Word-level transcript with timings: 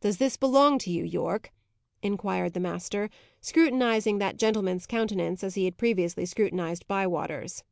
"Does 0.00 0.16
this 0.18 0.36
belong 0.36 0.78
to 0.80 0.90
you, 0.90 1.04
Yorke?" 1.04 1.52
inquired 2.02 2.54
the 2.54 2.58
master, 2.58 3.08
scrutinizing 3.40 4.18
that 4.18 4.36
gentleman's 4.36 4.84
countenance, 4.84 5.44
as 5.44 5.54
he 5.54 5.64
had 5.64 5.76
previously 5.78 6.26
scrutinized 6.26 6.88
Bywater's. 6.88 7.62